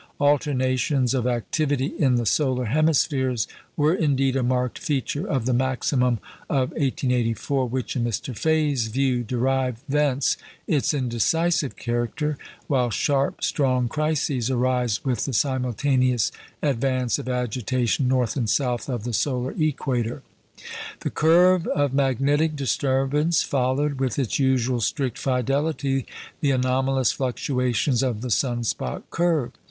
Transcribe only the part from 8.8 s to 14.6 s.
view, derived thence its indecisive character, while sharp, strong crises